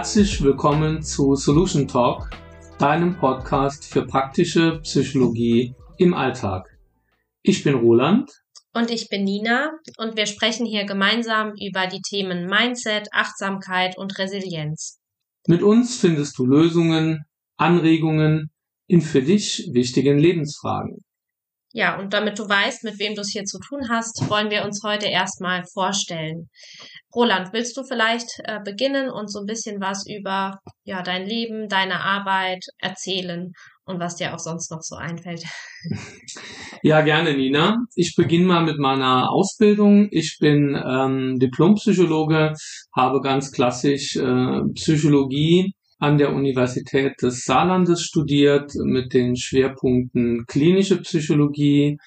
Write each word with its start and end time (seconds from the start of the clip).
Herzlich 0.00 0.42
willkommen 0.42 1.02
zu 1.02 1.36
Solution 1.36 1.86
Talk, 1.86 2.30
deinem 2.78 3.18
Podcast 3.18 3.84
für 3.84 4.06
praktische 4.06 4.80
Psychologie 4.80 5.74
im 5.98 6.14
Alltag. 6.14 6.70
Ich 7.42 7.62
bin 7.64 7.74
Roland. 7.74 8.32
Und 8.72 8.90
ich 8.90 9.10
bin 9.10 9.24
Nina 9.24 9.72
und 9.98 10.16
wir 10.16 10.24
sprechen 10.24 10.64
hier 10.64 10.86
gemeinsam 10.86 11.52
über 11.60 11.86
die 11.86 12.00
Themen 12.00 12.46
Mindset, 12.46 13.08
Achtsamkeit 13.12 13.98
und 13.98 14.18
Resilienz. 14.18 14.98
Mit 15.46 15.62
uns 15.62 16.00
findest 16.00 16.38
du 16.38 16.46
Lösungen, 16.46 17.26
Anregungen 17.58 18.50
in 18.86 19.02
für 19.02 19.20
dich 19.20 19.68
wichtigen 19.74 20.18
Lebensfragen. 20.18 21.04
Ja, 21.72 21.98
und 22.00 22.12
damit 22.12 22.38
du 22.38 22.48
weißt, 22.48 22.82
mit 22.82 22.98
wem 22.98 23.14
du 23.14 23.20
es 23.20 23.30
hier 23.30 23.44
zu 23.44 23.58
tun 23.60 23.88
hast, 23.88 24.28
wollen 24.28 24.50
wir 24.50 24.64
uns 24.64 24.82
heute 24.84 25.06
erstmal 25.06 25.62
vorstellen. 25.72 26.48
Roland, 27.14 27.52
willst 27.52 27.76
du 27.76 27.84
vielleicht 27.84 28.40
äh, 28.44 28.58
beginnen 28.64 29.08
und 29.08 29.30
so 29.30 29.40
ein 29.40 29.46
bisschen 29.46 29.80
was 29.80 30.04
über 30.06 30.58
ja, 30.84 31.02
dein 31.02 31.26
Leben, 31.26 31.68
deine 31.68 32.00
Arbeit 32.00 32.64
erzählen 32.78 33.52
und 33.84 34.00
was 34.00 34.16
dir 34.16 34.34
auch 34.34 34.38
sonst 34.38 34.70
noch 34.70 34.82
so 34.82 34.96
einfällt? 34.96 35.44
Ja, 36.82 37.02
gerne, 37.02 37.34
Nina. 37.34 37.76
Ich 37.94 38.14
beginne 38.16 38.46
mal 38.46 38.62
mit 38.64 38.78
meiner 38.78 39.30
Ausbildung. 39.30 40.08
Ich 40.12 40.38
bin 40.40 40.74
ähm, 40.82 41.38
Diplompsychologe, 41.38 42.54
habe 42.96 43.20
ganz 43.20 43.52
klassisch 43.52 44.16
äh, 44.16 44.60
Psychologie 44.74 45.74
an 46.00 46.18
der 46.18 46.34
Universität 46.34 47.22
des 47.22 47.44
Saarlandes 47.44 48.02
studiert 48.02 48.72
mit 48.74 49.12
den 49.12 49.36
Schwerpunkten 49.36 50.46
klinische 50.46 51.00
Psychologie, 51.02 51.98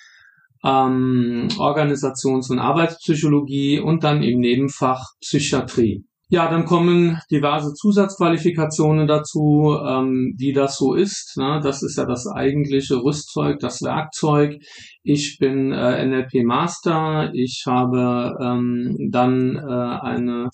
ähm, 0.66 1.48
Organisations- 1.58 2.50
und 2.50 2.60
Arbeitspsychologie 2.60 3.80
und 3.80 4.04
dann 4.04 4.24
im 4.24 4.40
Nebenfach 4.40 5.06
Psychiatrie. 5.22 6.04
Ja, 6.30 6.50
dann 6.50 6.66
kommen 6.66 7.20
diverse 7.30 7.74
Zusatzqualifikationen 7.76 9.06
dazu, 9.06 9.78
ähm, 9.86 10.34
wie 10.40 10.54
das 10.54 10.78
so 10.78 10.96
ist. 10.96 11.38
Ne? 11.38 11.60
Das 11.62 11.84
ist 11.84 11.96
ja 11.96 12.06
das 12.06 12.26
eigentliche 12.26 12.96
Rüstzeug, 12.96 13.60
das 13.60 13.84
Werkzeug. 13.84 14.56
Ich 15.04 15.38
bin 15.38 15.72
äh, 15.72 16.04
NLP 16.04 16.44
Master. 16.44 17.30
Ich 17.36 17.66
habe 17.68 18.36
ähm, 18.42 18.98
dann 19.12 19.58
äh, 19.58 19.62
eine 19.62 20.50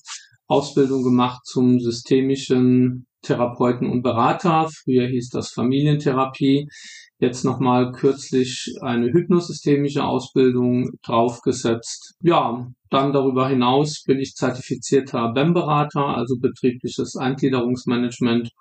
Ausbildung 0.47 1.03
gemacht 1.03 1.45
zum 1.45 1.79
systemischen 1.79 3.05
Therapeuten 3.21 3.89
und 3.89 4.01
Berater. 4.01 4.69
Früher 4.83 5.07
hieß 5.07 5.29
das 5.29 5.51
Familientherapie. 5.51 6.67
Jetzt 7.21 7.43
nochmal 7.43 7.91
kürzlich 7.91 8.73
eine 8.81 9.11
hypnosystemische 9.11 10.05
Ausbildung 10.05 10.91
draufgesetzt. 11.03 12.15
Ja, 12.21 12.65
dann 12.89 13.11
darüber 13.11 13.49
hinaus 13.49 14.03
bin 14.05 14.19
ich 14.19 14.35
zertifizierter 14.35 15.33
BEM-Berater, 15.33 16.15
also 16.15 16.37
betriebliches 16.39 17.17
Eingliederungsmanagement 17.17 18.51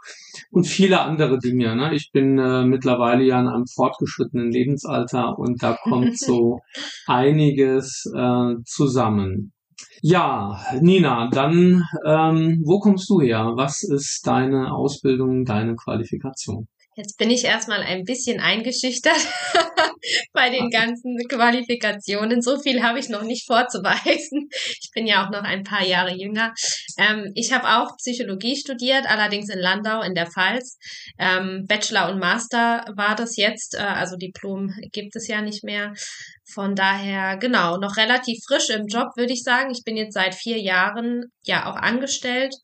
und 0.51 0.67
viele 0.67 1.01
andere 1.03 1.39
Dinge. 1.39 1.77
Ne? 1.77 1.95
Ich 1.95 2.11
bin 2.13 2.37
äh, 2.39 2.65
mittlerweile 2.65 3.23
ja 3.23 3.41
in 3.41 3.47
einem 3.47 3.67
fortgeschrittenen 3.67 4.51
Lebensalter 4.51 5.39
und 5.39 5.63
da 5.63 5.79
kommt 5.81 6.19
so 6.19 6.59
einiges 7.07 8.11
äh, 8.13 8.55
zusammen. 8.65 9.53
Ja, 10.03 10.61
Nina, 10.81 11.29
dann 11.33 11.85
ähm, 12.07 12.63
wo 12.65 12.79
kommst 12.79 13.09
du 13.11 13.21
her? 13.21 13.53
Was 13.57 13.83
ist 13.83 14.27
deine 14.27 14.73
Ausbildung, 14.73 15.45
deine 15.45 15.75
Qualifikation? 15.77 16.69
Jetzt 16.99 17.17
bin 17.17 17.31
ich 17.31 17.45
erstmal 17.45 17.83
ein 17.83 18.03
bisschen 18.03 18.41
eingeschüchtert 18.41 19.15
bei 20.33 20.51
den 20.51 20.69
ganzen 20.69 21.17
Qualifikationen. 21.29 22.43
So 22.43 22.59
viel 22.59 22.83
habe 22.83 22.99
ich 22.99 23.09
noch 23.09 23.23
nicht 23.23 23.47
vorzuweisen. 23.47 24.49
Ich 24.51 24.91
bin 24.93 25.07
ja 25.07 25.25
auch 25.25 25.31
noch 25.31 25.45
ein 25.45 25.63
paar 25.63 25.85
Jahre 25.85 26.17
jünger. 26.17 26.55
Ähm, 26.99 27.31
ich 27.37 27.53
habe 27.53 27.69
auch 27.69 27.97
Psychologie 27.99 28.57
studiert, 28.57 29.09
allerdings 29.09 29.49
in 29.49 29.61
Landau 29.61 30.03
in 30.03 30.15
der 30.15 30.27
Pfalz. 30.27 30.77
Ähm, 31.21 31.67
Bachelor 31.69 32.11
und 32.11 32.19
Master 32.19 32.85
war 32.97 33.15
das 33.15 33.37
jetzt, 33.37 33.77
äh, 33.77 33.83
also 33.83 34.17
Diplom 34.17 34.75
gibt 34.91 35.15
es 35.15 35.29
ja 35.29 35.41
nicht 35.41 35.63
mehr. 35.63 35.93
Von 36.51 36.75
daher, 36.75 37.37
genau, 37.37 37.77
noch 37.77 37.97
relativ 37.97 38.39
frisch 38.47 38.71
im 38.71 38.87
Job, 38.87 39.09
würde 39.17 39.33
ich 39.33 39.43
sagen. 39.43 39.71
Ich 39.71 39.85
bin 39.85 39.97
jetzt 39.97 40.15
seit 40.15 40.35
vier 40.35 40.59
Jahren 40.59 41.27
ja 41.45 41.71
auch 41.71 41.77
angestellt 41.77 42.55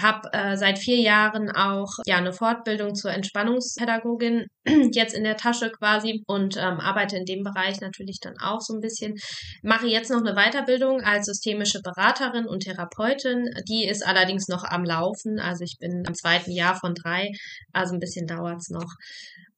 habe 0.00 0.32
äh, 0.32 0.56
seit 0.56 0.78
vier 0.78 0.98
Jahren 0.98 1.50
auch 1.50 1.90
ja 2.06 2.16
eine 2.16 2.32
Fortbildung 2.32 2.94
zur 2.94 3.12
Entspannungspädagogin 3.12 4.46
jetzt 4.92 5.14
in 5.14 5.24
der 5.24 5.36
Tasche 5.36 5.70
quasi 5.70 6.22
und 6.26 6.56
ähm, 6.56 6.80
arbeite 6.80 7.16
in 7.16 7.24
dem 7.24 7.42
Bereich 7.42 7.80
natürlich 7.80 8.18
dann 8.20 8.34
auch 8.40 8.60
so 8.60 8.74
ein 8.74 8.80
bisschen. 8.80 9.14
Mache 9.62 9.86
jetzt 9.86 10.10
noch 10.10 10.20
eine 10.20 10.34
Weiterbildung 10.34 11.00
als 11.00 11.26
systemische 11.26 11.80
Beraterin 11.82 12.46
und 12.46 12.60
Therapeutin. 12.60 13.50
Die 13.68 13.86
ist 13.86 14.06
allerdings 14.06 14.48
noch 14.48 14.64
am 14.64 14.84
Laufen. 14.84 15.38
Also 15.40 15.64
ich 15.64 15.76
bin 15.80 16.04
im 16.06 16.14
zweiten 16.14 16.52
Jahr 16.52 16.76
von 16.76 16.94
drei, 16.94 17.30
also 17.72 17.94
ein 17.94 18.00
bisschen 18.00 18.26
dauert's 18.26 18.70
noch. 18.70 18.92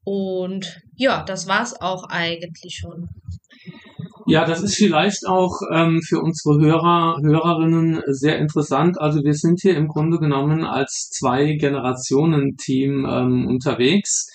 Und 0.05 0.81
ja, 0.97 1.23
das 1.25 1.47
war's 1.47 1.79
auch 1.79 2.05
eigentlich 2.09 2.79
schon. 2.81 3.09
Ja, 4.31 4.45
das 4.45 4.63
ist 4.63 4.77
vielleicht 4.77 5.27
auch 5.27 5.61
ähm, 5.73 6.01
für 6.07 6.21
unsere 6.21 6.61
Hörer, 6.61 7.17
Hörerinnen 7.21 8.01
sehr 8.07 8.39
interessant. 8.39 9.01
Also 9.01 9.25
wir 9.25 9.35
sind 9.35 9.59
hier 9.61 9.77
im 9.77 9.89
Grunde 9.89 10.19
genommen 10.19 10.63
als 10.65 11.11
zwei 11.11 11.57
Generationen-Team 11.57 13.07
ähm, 13.11 13.47
unterwegs. 13.49 14.29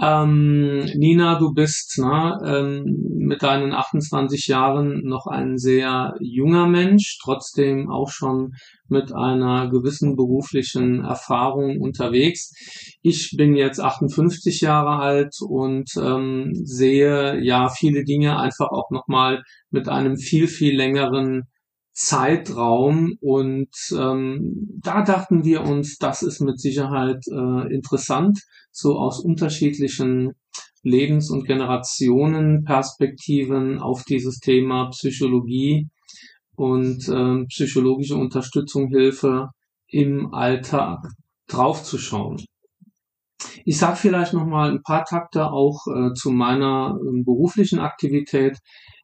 Ähm, 0.00 0.84
Nina, 0.96 1.40
du 1.40 1.52
bist 1.52 1.96
na, 1.98 2.38
ähm, 2.46 2.84
mit 3.32 3.42
deinen 3.42 3.72
28 3.72 4.46
Jahren 4.48 5.04
noch 5.04 5.26
ein 5.26 5.56
sehr 5.56 6.14
junger 6.20 6.66
Mensch, 6.66 7.18
trotzdem 7.22 7.88
auch 7.88 8.10
schon 8.10 8.52
mit 8.88 9.14
einer 9.14 9.70
gewissen 9.70 10.16
beruflichen 10.16 11.02
Erfahrung 11.02 11.80
unterwegs. 11.80 12.52
Ich 13.00 13.32
bin 13.34 13.54
jetzt 13.54 13.80
58 13.80 14.60
Jahre 14.60 14.98
alt 15.02 15.34
und 15.40 15.88
ähm, 15.96 16.50
sehe 16.62 17.42
ja 17.42 17.70
viele 17.70 18.04
Dinge 18.04 18.38
einfach 18.38 18.68
auch 18.68 18.90
nochmal 18.90 19.42
mit 19.70 19.88
einem 19.88 20.18
viel, 20.18 20.46
viel 20.46 20.76
längeren 20.76 21.44
Zeitraum 21.94 23.14
und 23.22 23.74
ähm, 23.92 24.78
da 24.82 25.02
dachten 25.04 25.44
wir 25.44 25.62
uns, 25.62 25.96
das 25.96 26.22
ist 26.22 26.40
mit 26.40 26.60
Sicherheit 26.60 27.24
äh, 27.30 27.74
interessant, 27.74 28.40
so 28.70 28.98
aus 28.98 29.20
unterschiedlichen 29.24 30.32
Lebens- 30.82 31.30
und 31.30 31.46
Generationenperspektiven 31.46 33.80
auf 33.80 34.04
dieses 34.04 34.38
Thema 34.38 34.90
Psychologie 34.90 35.88
und 36.56 37.08
äh, 37.08 37.44
psychologische 37.46 38.16
Unterstützung, 38.16 38.88
Hilfe 38.88 39.48
im 39.88 40.34
Alltag 40.34 41.06
draufzuschauen. 41.48 42.44
Ich 43.64 43.78
sage 43.78 43.96
vielleicht 43.96 44.32
noch 44.32 44.46
mal 44.46 44.70
ein 44.70 44.82
paar 44.82 45.04
Takte 45.04 45.50
auch 45.50 45.86
äh, 45.86 46.12
zu 46.14 46.30
meiner 46.30 46.98
äh, 47.00 47.22
beruflichen 47.24 47.78
Aktivität. 47.78 48.58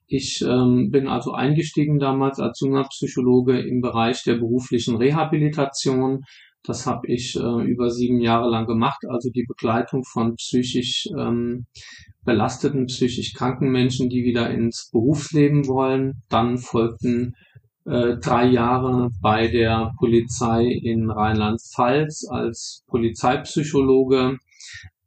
Ich 0.07 0.43
ähm, 0.43 0.91
bin 0.91 1.07
also 1.07 1.33
eingestiegen 1.33 1.99
damals 1.99 2.41
als 2.41 2.61
junger 2.61 2.85
Psychologe 2.85 3.61
im 3.61 3.81
Bereich 3.81 4.23
der 4.25 4.37
beruflichen 4.37 4.97
Rehabilitation. 4.97 6.23
Das 6.65 6.87
habe 6.87 7.07
ich 7.07 7.37
äh, 7.37 7.63
über 7.65 7.91
sieben 7.91 8.21
Jahre 8.21 8.51
lang 8.51 8.67
gemacht, 8.67 9.05
also 9.09 9.31
die 9.31 9.45
Begleitung 9.47 10.05
von 10.05 10.35
psychisch 10.37 11.09
ähm, 11.17 11.67
belasteten, 12.25 12.87
psychisch 12.87 13.33
kranken 13.33 13.71
Menschen, 13.71 14.09
die 14.11 14.25
wieder 14.25 14.51
ins 14.51 14.91
Berufsleben 14.93 15.67
wollen. 15.67 16.23
Dann 16.29 16.59
folgten 16.59 17.35
äh, 17.87 18.17
drei 18.19 18.47
Jahre 18.47 19.11
bei 19.23 19.49
der 19.49 19.93
Polizei 19.99 20.67
in 20.67 21.11
Rheinland-Pfalz 21.11 22.27
als 22.29 22.85
Polizeipsychologe 22.87 24.37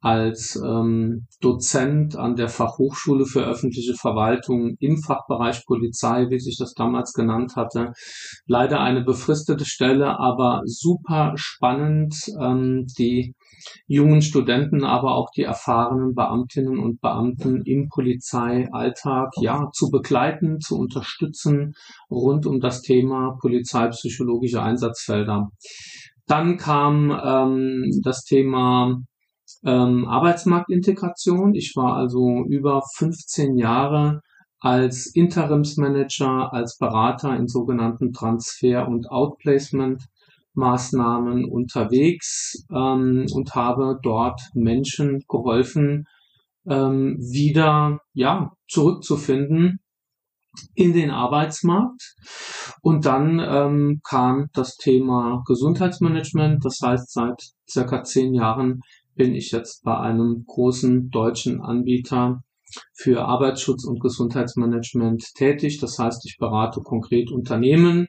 als 0.02 0.56
ähm, 0.56 1.28
Dozent 1.42 2.16
an 2.16 2.36
der 2.36 2.50
Fachhochschule 2.50 3.26
für 3.26 3.46
öffentliche 3.46 3.94
Verwaltung 3.94 4.76
im 4.80 4.98
Fachbereich 4.98 5.66
Polizei, 5.66 6.28
wie 6.30 6.40
sich 6.40 6.58
das 6.58 6.74
damals 6.74 7.14
genannt 7.14 7.56
hatte. 7.56 7.94
Leider 8.48 8.82
eine 8.82 9.04
befristete 9.04 9.66
Stelle, 9.66 10.20
aber 10.20 10.62
super 10.66 11.34
spannend. 11.36 12.16
Ähm, 12.40 12.88
die 12.98 13.36
jungen 13.88 14.22
Studenten, 14.22 14.84
aber 14.84 15.16
auch 15.16 15.30
die 15.36 15.44
erfahrenen 15.44 16.16
Beamtinnen 16.16 16.80
und 16.80 17.00
Beamten 17.02 17.62
im 17.66 17.90
Polizeialltag 17.90 19.32
ja 19.40 19.70
zu 19.74 19.90
begleiten, 19.90 20.60
zu 20.60 20.78
unterstützen 20.78 21.74
rund 22.10 22.46
um 22.46 22.60
das 22.60 22.82
Thema 22.82 23.38
polizeipsychologische 23.40 24.62
Einsatzfelder. 24.62 25.50
Dann 26.28 26.58
kam 26.58 27.12
ähm, 27.24 28.02
das 28.04 28.24
Thema 28.24 29.02
ähm, 29.66 30.08
Arbeitsmarktintegration. 30.08 31.56
Ich 31.56 31.74
war 31.76 31.96
also 31.96 32.46
über 32.48 32.84
15 32.96 33.58
Jahre 33.58 34.22
als 34.60 35.08
Interimsmanager, 35.08 36.54
als 36.54 36.78
Berater 36.78 37.36
in 37.36 37.48
sogenannten 37.48 38.14
Transfer- 38.14 38.88
und 38.88 39.10
Outplacement-Maßnahmen 39.10 41.46
unterwegs 41.46 42.64
ähm, 42.72 43.26
und 43.34 43.56
habe 43.56 43.98
dort 44.04 44.40
Menschen 44.54 45.24
geholfen, 45.28 46.06
ähm, 46.68 47.18
wieder 47.20 48.02
ja 48.14 48.52
zurückzufinden 48.68 49.80
in 50.76 50.94
den 50.94 51.12
Arbeitsmarkt. 51.12 52.16
Und 52.82 53.06
dann 53.06 53.40
ähm, 53.40 54.02
kam 54.04 54.48
das 54.54 54.78
Thema 54.78 55.44
Gesundheitsmanagement. 55.46 56.64
Das 56.64 56.80
heißt, 56.84 57.12
seit 57.12 57.42
circa 57.70 58.04
zehn 58.04 58.34
Jahren 58.34 58.82
bin 59.16 59.36
ich 59.36 59.52
jetzt 59.52 59.84
bei 59.84 59.98
einem 59.98 60.46
großen 60.48 61.10
deutschen 61.10 61.62
Anbieter 61.62 62.42
für 62.94 63.26
Arbeitsschutz 63.26 63.86
und 63.86 64.00
Gesundheitsmanagement 64.00 65.24
tätig. 65.36 65.80
Das 65.80 66.00
heißt, 66.00 66.26
ich 66.26 66.38
berate 66.38 66.82
konkret 66.82 67.32
Unternehmen 67.32 68.08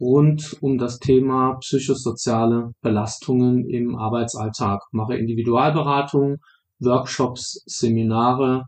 rund 0.00 0.56
um 0.60 0.78
das 0.78 0.98
Thema 0.98 1.56
psychosoziale 1.60 2.72
Belastungen 2.80 3.68
im 3.68 3.96
Arbeitsalltag, 3.96 4.80
mache 4.92 5.16
Individualberatung, 5.16 6.38
Workshops, 6.80 7.62
Seminare, 7.66 8.64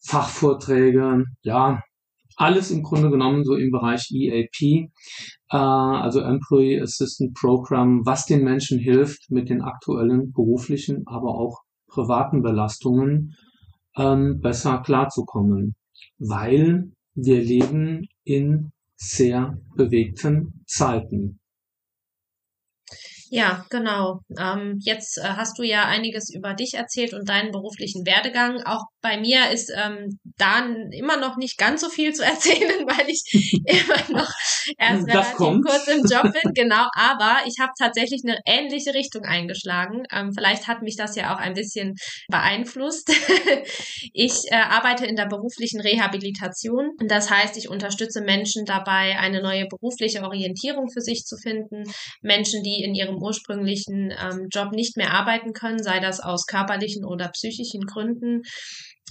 Fachvorträge, 0.00 1.24
ja, 1.42 1.80
alles 2.36 2.70
im 2.70 2.82
Grunde 2.82 3.10
genommen 3.10 3.44
so 3.44 3.54
im 3.54 3.70
Bereich 3.70 4.10
EAP, 4.12 4.88
äh, 5.50 5.56
also 5.56 6.20
Employee 6.20 6.80
Assistant 6.80 7.34
Program, 7.34 8.04
was 8.04 8.26
den 8.26 8.44
Menschen 8.44 8.78
hilft, 8.78 9.30
mit 9.30 9.48
den 9.48 9.62
aktuellen 9.62 10.32
beruflichen, 10.32 11.04
aber 11.06 11.34
auch 11.34 11.60
privaten 11.88 12.42
Belastungen 12.42 13.34
ähm, 13.96 14.40
besser 14.40 14.78
klarzukommen, 14.78 15.74
weil 16.18 16.90
wir 17.14 17.42
leben 17.42 18.06
in 18.24 18.72
sehr 18.96 19.58
bewegten 19.76 20.64
Zeiten. 20.66 21.41
Ja, 23.34 23.64
genau. 23.70 24.20
Ähm, 24.38 24.76
jetzt 24.80 25.16
äh, 25.16 25.22
hast 25.22 25.58
du 25.58 25.62
ja 25.62 25.86
einiges 25.86 26.28
über 26.34 26.52
dich 26.52 26.74
erzählt 26.74 27.14
und 27.14 27.30
deinen 27.30 27.50
beruflichen 27.50 28.04
Werdegang. 28.04 28.62
Auch 28.66 28.84
bei 29.00 29.18
mir 29.18 29.48
ist 29.50 29.72
ähm, 29.74 30.18
da 30.36 30.58
immer 30.90 31.16
noch 31.16 31.38
nicht 31.38 31.56
ganz 31.56 31.80
so 31.80 31.88
viel 31.88 32.12
zu 32.12 32.22
erzählen, 32.26 32.86
weil 32.86 33.08
ich 33.08 33.22
immer 33.64 34.20
noch 34.20 34.30
erst 34.76 35.08
das 35.08 35.14
relativ 35.14 35.36
kommt. 35.36 35.64
kurz 35.66 35.88
im 35.88 36.04
Job 36.04 36.24
bin. 36.24 36.42
Genau, 36.54 36.86
aber 36.94 37.38
ich 37.46 37.54
habe 37.58 37.72
tatsächlich 37.78 38.20
eine 38.26 38.38
ähnliche 38.44 38.92
Richtung 38.92 39.22
eingeschlagen. 39.22 40.02
Ähm, 40.12 40.32
vielleicht 40.36 40.68
hat 40.68 40.82
mich 40.82 40.96
das 40.96 41.16
ja 41.16 41.34
auch 41.34 41.38
ein 41.38 41.54
bisschen 41.54 41.94
beeinflusst. 42.28 43.10
ich 44.12 44.34
äh, 44.50 44.56
arbeite 44.56 45.06
in 45.06 45.16
der 45.16 45.26
beruflichen 45.26 45.80
Rehabilitation. 45.80 46.90
Das 47.08 47.30
heißt, 47.30 47.56
ich 47.56 47.70
unterstütze 47.70 48.20
Menschen 48.20 48.66
dabei, 48.66 49.18
eine 49.18 49.40
neue 49.40 49.66
berufliche 49.66 50.22
Orientierung 50.22 50.90
für 50.90 51.00
sich 51.00 51.24
zu 51.24 51.38
finden. 51.38 51.84
Menschen, 52.20 52.62
die 52.62 52.84
in 52.84 52.94
ihrem 52.94 53.21
ursprünglichen 53.22 54.10
ähm, 54.10 54.48
Job 54.50 54.72
nicht 54.72 54.96
mehr 54.96 55.12
arbeiten 55.12 55.52
können, 55.52 55.82
sei 55.82 56.00
das 56.00 56.20
aus 56.20 56.46
körperlichen 56.46 57.04
oder 57.04 57.28
psychischen 57.28 57.82
Gründen. 57.82 58.42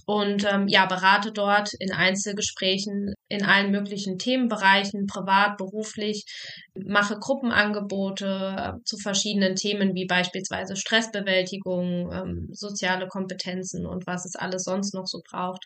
Und 0.05 0.45
ähm, 0.51 0.67
ja, 0.67 0.87
berate 0.87 1.31
dort 1.31 1.69
in 1.79 1.91
Einzelgesprächen 1.91 3.13
in 3.29 3.45
allen 3.45 3.71
möglichen 3.71 4.17
Themenbereichen, 4.17 5.05
privat, 5.05 5.57
beruflich, 5.57 6.25
mache 6.73 7.17
Gruppenangebote 7.19 8.55
äh, 8.57 8.71
zu 8.83 8.97
verschiedenen 8.97 9.55
Themen 9.55 9.93
wie 9.93 10.05
beispielsweise 10.05 10.75
Stressbewältigung, 10.75 12.11
ähm, 12.11 12.47
soziale 12.51 13.07
Kompetenzen 13.07 13.85
und 13.85 14.05
was 14.07 14.25
es 14.25 14.35
alles 14.35 14.63
sonst 14.63 14.93
noch 14.93 15.05
so 15.05 15.21
braucht. 15.29 15.65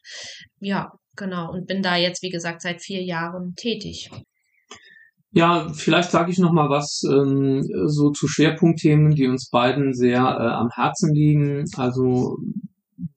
Ja, 0.60 0.92
genau. 1.16 1.52
Und 1.52 1.66
bin 1.66 1.82
da 1.82 1.96
jetzt, 1.96 2.22
wie 2.22 2.30
gesagt, 2.30 2.62
seit 2.62 2.82
vier 2.82 3.04
Jahren 3.04 3.54
tätig. 3.56 4.10
Ja, 5.38 5.68
vielleicht 5.74 6.12
sage 6.12 6.32
ich 6.32 6.40
noch 6.40 6.54
mal 6.54 6.70
was 6.70 7.04
ähm, 7.04 7.62
so 7.88 8.12
zu 8.12 8.26
Schwerpunktthemen, 8.26 9.16
die 9.16 9.28
uns 9.28 9.50
beiden 9.50 9.94
sehr 9.94 10.22
äh, 10.22 10.22
am 10.22 10.70
Herzen 10.70 11.14
liegen. 11.14 11.66
Also 11.76 12.38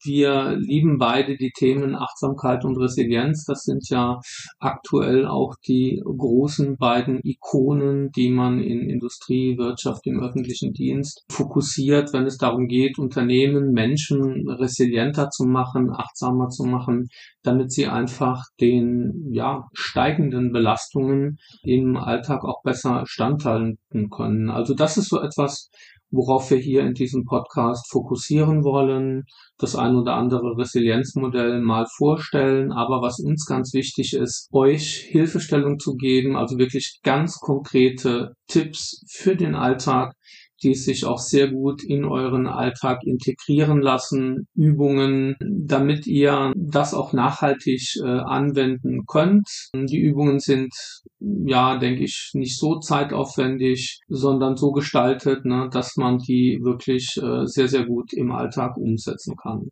wir 0.02 0.56
lieben 0.56 0.98
beide 0.98 1.36
die 1.36 1.52
Themen 1.56 1.94
Achtsamkeit 1.94 2.64
und 2.64 2.76
Resilienz. 2.76 3.44
Das 3.44 3.62
sind 3.62 3.88
ja 3.88 4.20
aktuell 4.58 5.26
auch 5.26 5.54
die 5.66 6.02
großen 6.04 6.76
beiden 6.76 7.20
Ikonen, 7.22 8.10
die 8.10 8.30
man 8.30 8.60
in 8.60 8.88
Industrie, 8.88 9.56
Wirtschaft, 9.58 10.06
im 10.06 10.20
öffentlichen 10.20 10.72
Dienst 10.72 11.24
fokussiert, 11.30 12.12
wenn 12.12 12.26
es 12.26 12.38
darum 12.38 12.66
geht, 12.66 12.98
Unternehmen, 12.98 13.72
Menschen 13.72 14.48
resilienter 14.48 15.30
zu 15.30 15.44
machen, 15.44 15.90
achtsamer 15.92 16.48
zu 16.48 16.64
machen, 16.64 17.08
damit 17.42 17.72
sie 17.72 17.86
einfach 17.86 18.44
den 18.60 19.28
ja, 19.30 19.68
steigenden 19.72 20.52
Belastungen 20.52 21.38
im 21.62 21.96
Alltag 21.96 22.44
auch 22.44 22.62
besser 22.62 23.04
standhalten 23.06 24.10
können. 24.10 24.50
Also 24.50 24.74
das 24.74 24.96
ist 24.96 25.08
so 25.08 25.20
etwas, 25.20 25.70
worauf 26.10 26.50
wir 26.50 26.58
hier 26.58 26.82
in 26.82 26.94
diesem 26.94 27.24
Podcast 27.24 27.90
fokussieren 27.90 28.64
wollen, 28.64 29.24
das 29.58 29.74
ein 29.74 29.96
oder 29.96 30.14
andere 30.14 30.56
Resilienzmodell 30.56 31.60
mal 31.60 31.86
vorstellen, 31.96 32.72
aber 32.72 33.02
was 33.02 33.18
uns 33.20 33.44
ganz 33.46 33.74
wichtig 33.74 34.14
ist, 34.14 34.48
euch 34.52 35.06
Hilfestellung 35.08 35.78
zu 35.78 35.94
geben, 35.96 36.36
also 36.36 36.58
wirklich 36.58 37.00
ganz 37.02 37.38
konkrete 37.38 38.32
Tipps 38.46 39.04
für 39.08 39.36
den 39.36 39.54
Alltag, 39.54 40.14
die 40.62 40.74
sich 40.74 41.04
auch 41.04 41.18
sehr 41.18 41.48
gut 41.48 41.84
in 41.84 42.04
euren 42.04 42.46
Alltag 42.46 43.04
integrieren 43.04 43.80
lassen, 43.80 44.48
Übungen, 44.54 45.36
damit 45.40 46.06
ihr 46.06 46.52
das 46.56 46.94
auch 46.94 47.12
nachhaltig 47.12 47.96
äh, 48.02 48.06
anwenden 48.06 49.04
könnt. 49.06 49.48
Die 49.74 50.00
Übungen 50.00 50.40
sind, 50.40 50.74
ja, 51.20 51.78
denke 51.78 52.04
ich, 52.04 52.30
nicht 52.34 52.58
so 52.58 52.78
zeitaufwendig, 52.78 54.00
sondern 54.08 54.56
so 54.56 54.72
gestaltet, 54.72 55.44
ne, 55.44 55.68
dass 55.72 55.96
man 55.96 56.18
die 56.18 56.58
wirklich 56.62 57.16
äh, 57.22 57.46
sehr, 57.46 57.68
sehr 57.68 57.84
gut 57.86 58.12
im 58.12 58.30
Alltag 58.32 58.76
umsetzen 58.76 59.36
kann. 59.36 59.70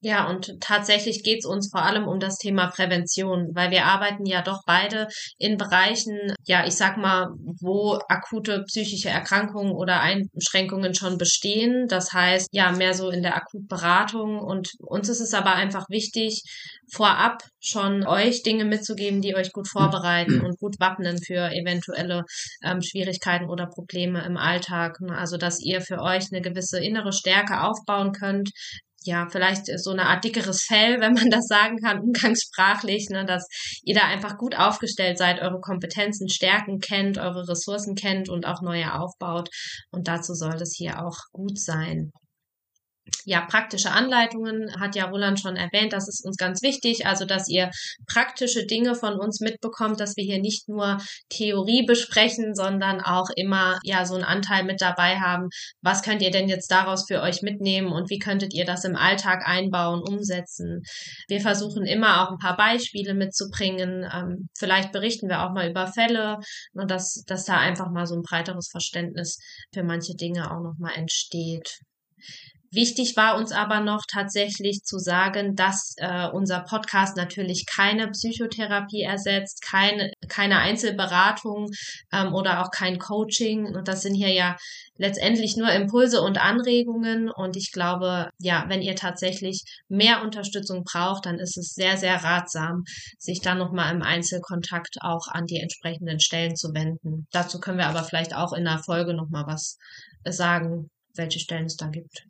Ja, 0.00 0.28
und 0.30 0.60
tatsächlich 0.60 1.24
geht's 1.24 1.44
uns 1.44 1.70
vor 1.72 1.82
allem 1.82 2.06
um 2.06 2.20
das 2.20 2.36
Thema 2.36 2.68
Prävention, 2.68 3.48
weil 3.54 3.72
wir 3.72 3.84
arbeiten 3.84 4.26
ja 4.26 4.42
doch 4.42 4.62
beide 4.64 5.08
in 5.38 5.56
Bereichen, 5.56 6.16
ja, 6.46 6.64
ich 6.64 6.74
sag 6.74 6.98
mal, 6.98 7.30
wo 7.60 7.98
akute 8.08 8.62
psychische 8.68 9.08
Erkrankungen 9.08 9.72
oder 9.72 10.00
Einschränkungen 10.00 10.94
schon 10.94 11.18
bestehen. 11.18 11.88
Das 11.88 12.12
heißt, 12.12 12.46
ja, 12.52 12.70
mehr 12.70 12.94
so 12.94 13.10
in 13.10 13.22
der 13.22 13.34
Akutberatung. 13.34 14.38
Und 14.38 14.70
uns 14.78 15.08
ist 15.08 15.20
es 15.20 15.34
aber 15.34 15.54
einfach 15.54 15.88
wichtig, 15.88 16.44
vorab 16.92 17.42
schon 17.60 18.06
euch 18.06 18.44
Dinge 18.44 18.64
mitzugeben, 18.64 19.20
die 19.20 19.34
euch 19.34 19.52
gut 19.52 19.66
vorbereiten 19.66 20.40
und 20.46 20.60
gut 20.60 20.78
wappnen 20.78 21.18
für 21.18 21.50
eventuelle 21.50 22.22
ähm, 22.62 22.82
Schwierigkeiten 22.82 23.50
oder 23.50 23.66
Probleme 23.66 24.24
im 24.24 24.36
Alltag. 24.36 24.98
Also, 25.10 25.38
dass 25.38 25.60
ihr 25.60 25.80
für 25.80 25.98
euch 25.98 26.26
eine 26.30 26.40
gewisse 26.40 26.78
innere 26.78 27.12
Stärke 27.12 27.62
aufbauen 27.62 28.12
könnt, 28.12 28.50
ja, 29.04 29.28
vielleicht 29.30 29.66
so 29.78 29.90
eine 29.90 30.06
Art 30.06 30.24
dickeres 30.24 30.64
Fell, 30.64 31.00
wenn 31.00 31.14
man 31.14 31.30
das 31.30 31.46
sagen 31.46 31.78
kann, 31.78 32.00
umgangssprachlich, 32.00 33.08
ne, 33.10 33.24
dass 33.24 33.46
ihr 33.84 33.94
da 33.94 34.02
einfach 34.02 34.36
gut 34.38 34.56
aufgestellt 34.56 35.18
seid, 35.18 35.40
eure 35.40 35.60
Kompetenzen, 35.60 36.28
Stärken 36.28 36.80
kennt, 36.80 37.18
eure 37.18 37.48
Ressourcen 37.48 37.94
kennt 37.94 38.28
und 38.28 38.46
auch 38.46 38.62
neue 38.62 38.94
aufbaut. 38.94 39.48
Und 39.90 40.08
dazu 40.08 40.34
soll 40.34 40.54
es 40.54 40.74
hier 40.76 41.04
auch 41.04 41.16
gut 41.32 41.58
sein 41.58 42.12
ja, 43.24 43.42
praktische 43.42 43.90
Anleitungen 43.90 44.80
hat 44.80 44.96
ja 44.96 45.06
Roland 45.06 45.40
schon 45.40 45.56
erwähnt. 45.56 45.92
Das 45.92 46.08
ist 46.08 46.24
uns 46.24 46.36
ganz 46.36 46.62
wichtig. 46.62 47.06
Also, 47.06 47.24
dass 47.24 47.48
ihr 47.48 47.70
praktische 48.06 48.66
Dinge 48.66 48.94
von 48.94 49.18
uns 49.18 49.40
mitbekommt, 49.40 50.00
dass 50.00 50.16
wir 50.16 50.24
hier 50.24 50.40
nicht 50.40 50.68
nur 50.68 50.98
Theorie 51.28 51.84
besprechen, 51.84 52.54
sondern 52.54 53.00
auch 53.00 53.28
immer, 53.36 53.78
ja, 53.82 54.04
so 54.06 54.14
einen 54.14 54.24
Anteil 54.24 54.64
mit 54.64 54.80
dabei 54.80 55.20
haben. 55.20 55.48
Was 55.82 56.02
könnt 56.02 56.22
ihr 56.22 56.30
denn 56.30 56.48
jetzt 56.48 56.70
daraus 56.70 57.04
für 57.06 57.20
euch 57.20 57.42
mitnehmen 57.42 57.92
und 57.92 58.10
wie 58.10 58.18
könntet 58.18 58.54
ihr 58.54 58.64
das 58.64 58.84
im 58.84 58.96
Alltag 58.96 59.46
einbauen, 59.46 60.00
umsetzen? 60.00 60.82
Wir 61.28 61.40
versuchen 61.40 61.84
immer 61.84 62.22
auch 62.22 62.32
ein 62.32 62.38
paar 62.38 62.56
Beispiele 62.56 63.14
mitzubringen. 63.14 64.08
Ähm, 64.12 64.48
vielleicht 64.56 64.92
berichten 64.92 65.28
wir 65.28 65.42
auch 65.42 65.52
mal 65.52 65.68
über 65.68 65.86
Fälle 65.86 66.38
und 66.72 66.90
dass, 66.90 67.22
dass 67.26 67.44
da 67.44 67.58
einfach 67.58 67.90
mal 67.90 68.06
so 68.06 68.14
ein 68.14 68.22
breiteres 68.22 68.68
Verständnis 68.70 69.38
für 69.72 69.82
manche 69.82 70.14
Dinge 70.14 70.50
auch 70.50 70.62
nochmal 70.62 70.94
entsteht. 70.96 71.80
Wichtig 72.70 73.16
war 73.16 73.36
uns 73.38 73.50
aber 73.50 73.80
noch 73.80 74.04
tatsächlich 74.06 74.82
zu 74.84 74.98
sagen, 74.98 75.56
dass 75.56 75.94
äh, 75.96 76.28
unser 76.28 76.60
Podcast 76.60 77.16
natürlich 77.16 77.64
keine 77.64 78.08
Psychotherapie 78.08 79.02
ersetzt, 79.02 79.62
keine, 79.62 80.12
keine 80.28 80.58
Einzelberatung 80.58 81.70
ähm, 82.12 82.34
oder 82.34 82.60
auch 82.60 82.70
kein 82.70 82.98
Coaching. 82.98 83.74
Und 83.74 83.88
das 83.88 84.02
sind 84.02 84.14
hier 84.14 84.32
ja 84.32 84.56
letztendlich 84.98 85.56
nur 85.56 85.72
Impulse 85.72 86.20
und 86.20 86.36
Anregungen. 86.36 87.30
Und 87.30 87.56
ich 87.56 87.72
glaube, 87.72 88.28
ja, 88.38 88.66
wenn 88.68 88.82
ihr 88.82 88.96
tatsächlich 88.96 89.62
mehr 89.88 90.22
Unterstützung 90.22 90.84
braucht, 90.84 91.24
dann 91.24 91.38
ist 91.38 91.56
es 91.56 91.72
sehr, 91.72 91.96
sehr 91.96 92.22
ratsam, 92.22 92.84
sich 93.18 93.40
dann 93.40 93.56
nochmal 93.56 93.94
im 93.94 94.02
Einzelkontakt 94.02 94.96
auch 95.00 95.28
an 95.28 95.46
die 95.46 95.60
entsprechenden 95.60 96.20
Stellen 96.20 96.54
zu 96.54 96.74
wenden. 96.74 97.26
Dazu 97.30 97.60
können 97.60 97.78
wir 97.78 97.86
aber 97.86 98.04
vielleicht 98.04 98.34
auch 98.34 98.52
in 98.52 98.64
der 98.64 98.82
Folge 98.84 99.14
nochmal 99.14 99.46
was 99.46 99.78
sagen, 100.26 100.90
welche 101.18 101.38
Stellen 101.38 101.66
es 101.66 101.76
da 101.76 101.88
gibt. 101.88 102.26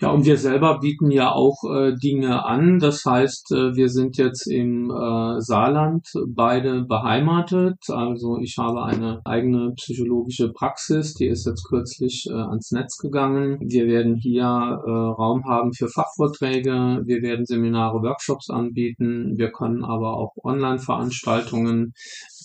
Ja, 0.00 0.10
und 0.10 0.26
wir 0.26 0.36
selber 0.36 0.80
bieten 0.80 1.10
ja 1.12 1.30
auch 1.30 1.62
äh, 1.64 1.94
Dinge 1.94 2.44
an. 2.44 2.80
Das 2.80 3.04
heißt, 3.04 3.52
äh, 3.52 3.76
wir 3.76 3.88
sind 3.88 4.16
jetzt 4.16 4.48
im 4.48 4.90
äh, 4.90 5.40
Saarland 5.40 6.04
beide 6.26 6.82
beheimatet. 6.82 7.78
Also 7.88 8.38
ich 8.38 8.56
habe 8.58 8.82
eine 8.82 9.20
eigene 9.24 9.72
psychologische 9.76 10.52
Praxis, 10.52 11.14
die 11.14 11.28
ist 11.28 11.46
jetzt 11.46 11.64
kürzlich 11.68 12.26
äh, 12.28 12.32
ans 12.32 12.72
Netz 12.72 12.96
gegangen. 12.98 13.58
Wir 13.60 13.86
werden 13.86 14.16
hier 14.16 14.42
äh, 14.42 14.90
Raum 14.90 15.44
haben 15.44 15.72
für 15.72 15.88
Fachvorträge. 15.88 17.02
Wir 17.04 17.22
werden 17.22 17.46
Seminare, 17.46 18.02
Workshops 18.02 18.50
anbieten. 18.50 19.34
Wir 19.36 19.52
können 19.52 19.84
aber 19.84 20.16
auch 20.16 20.32
Online-Veranstaltungen 20.42 21.92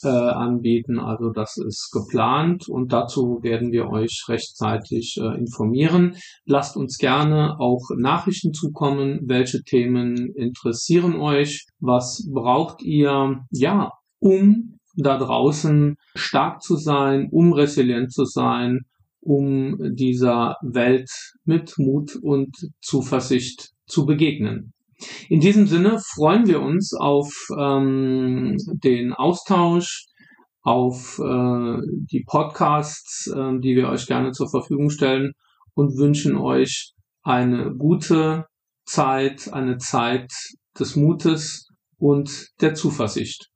äh, 0.03 0.09
anbieten. 0.09 0.99
Also 0.99 1.31
das 1.31 1.57
ist 1.57 1.91
geplant 1.91 2.67
und 2.67 2.93
dazu 2.93 3.39
werden 3.41 3.71
wir 3.71 3.89
euch 3.89 4.25
rechtzeitig 4.27 5.17
äh, 5.19 5.37
informieren. 5.37 6.15
Lasst 6.45 6.77
uns 6.77 6.97
gerne 6.97 7.59
auch 7.59 7.89
Nachrichten 7.97 8.53
zukommen. 8.53 9.21
Welche 9.23 9.63
Themen 9.63 10.33
interessieren 10.35 11.15
euch? 11.15 11.67
Was 11.79 12.27
braucht 12.31 12.81
ihr? 12.81 13.41
Ja, 13.51 13.91
um 14.19 14.77
da 14.95 15.17
draußen 15.17 15.95
stark 16.15 16.61
zu 16.61 16.75
sein, 16.75 17.29
um 17.31 17.53
resilient 17.53 18.11
zu 18.11 18.25
sein, 18.25 18.81
um 19.21 19.77
dieser 19.95 20.55
Welt 20.61 21.09
mit 21.45 21.77
Mut 21.77 22.15
und 22.21 22.55
Zuversicht 22.81 23.71
zu 23.85 24.05
begegnen. 24.05 24.73
In 25.29 25.39
diesem 25.39 25.67
Sinne 25.67 25.99
freuen 25.99 26.47
wir 26.47 26.61
uns 26.61 26.93
auf 26.93 27.31
ähm, 27.57 28.57
den 28.83 29.13
Austausch, 29.13 30.05
auf 30.61 31.19
äh, 31.19 31.77
die 32.11 32.23
Podcasts, 32.25 33.27
äh, 33.27 33.59
die 33.59 33.75
wir 33.75 33.89
euch 33.89 34.07
gerne 34.07 34.31
zur 34.31 34.49
Verfügung 34.49 34.89
stellen 34.89 35.33
und 35.75 35.97
wünschen 35.97 36.35
euch 36.35 36.93
eine 37.23 37.73
gute 37.75 38.45
Zeit, 38.85 39.53
eine 39.53 39.77
Zeit 39.77 40.31
des 40.79 40.95
Mutes 40.95 41.67
und 41.97 42.47
der 42.61 42.73
Zuversicht. 42.73 43.49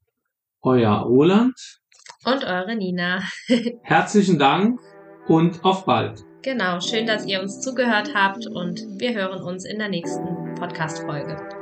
Euer 0.62 0.96
Roland 1.00 1.56
und 2.24 2.44
eure 2.44 2.76
Nina. 2.76 3.24
Herzlichen 3.84 4.38
Dank 4.38 4.80
und 5.28 5.64
auf 5.64 5.86
bald. 5.86 6.24
Genau, 6.44 6.80
schön, 6.80 7.06
dass 7.06 7.28
ihr 7.28 7.40
uns 7.40 7.62
zugehört 7.62 8.16
habt 8.16 8.48
und 8.48 9.00
wir 9.00 9.14
hören 9.14 9.44
uns 9.44 9.64
in 9.64 9.78
der 9.78 9.90
nächsten 9.90 10.56
Podcast-Folge. 10.56 11.61